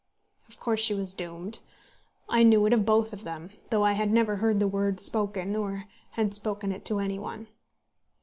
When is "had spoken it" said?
6.13-6.83